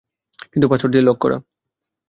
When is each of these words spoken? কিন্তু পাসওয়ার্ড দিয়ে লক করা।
কিন্তু 0.51 0.67
পাসওয়ার্ড 0.67 0.93
দিয়ে 0.93 1.07
লক 1.07 1.17
করা। 1.21 1.37